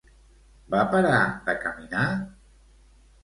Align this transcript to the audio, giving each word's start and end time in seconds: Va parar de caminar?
Va 0.75 0.79
parar 0.93 1.19
de 1.49 1.55
caminar? 1.65 2.05